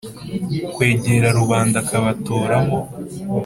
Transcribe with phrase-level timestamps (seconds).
[0.73, 2.79] kwegera rubanda akabatoramo